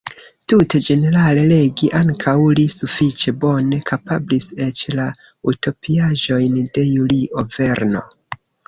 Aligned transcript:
Tute 0.51 0.79
ĝenerale 0.85 1.43
legi 1.51 1.89
ankaŭ 1.99 2.33
li 2.61 2.65
sufiĉe 2.77 3.35
bone 3.45 3.81
kapablis, 3.93 4.51
eĉ 4.71 4.85
la 5.01 5.09
utopiaĵojn 5.53 6.61
de 6.67 6.91
Julio 6.95 7.51
Verno. 7.59 8.09